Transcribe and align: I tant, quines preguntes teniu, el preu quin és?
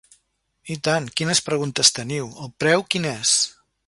I 0.75 0.77
tant, 0.87 1.09
quines 1.19 1.41
preguntes 1.51 1.93
teniu, 2.01 2.31
el 2.47 2.53
preu 2.65 2.87
quin 2.95 3.07
és? 3.15 3.35